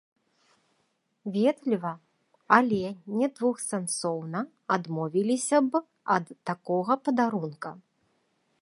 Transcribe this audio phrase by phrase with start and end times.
[1.35, 1.91] Ветліва,
[2.57, 2.79] але
[3.19, 4.39] недвухсэнсоўна
[4.77, 7.71] адмовіліся б ад такога падарунка.